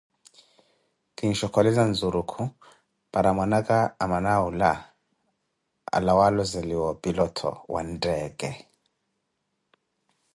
[1.15, 2.41] Kinshokoleza nzurukhu
[3.13, 4.71] para mwanaka amana awula,
[5.95, 8.49] alawe alozeliwe opilottho wa ntteeke.